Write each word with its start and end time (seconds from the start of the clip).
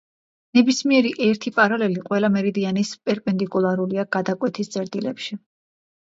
ნებისმიერი 0.57 1.09
ერთი 1.25 1.51
პარალელი 1.57 2.01
ყველა 2.07 2.29
მერიდიანის 2.35 2.93
პერპენდიკულარულია 3.09 4.05
გადაკვეთის 4.17 4.71
წერტილებში. 4.77 5.39